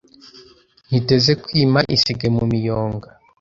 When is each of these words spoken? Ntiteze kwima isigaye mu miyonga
Ntiteze 0.87 1.31
kwima 1.43 1.79
isigaye 1.95 2.31
mu 2.37 2.43
miyonga 2.51 3.07